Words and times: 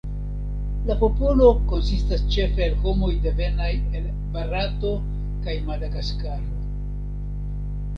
La 0.87 0.95
popolo 1.01 1.49
konsistas 1.73 2.25
ĉefe 2.37 2.65
el 2.69 2.73
homoj 2.87 3.11
devenaj 3.27 3.71
el 4.01 4.11
Barato 4.35 4.97
kaj 5.47 5.59
Madagaskaro. 5.71 6.63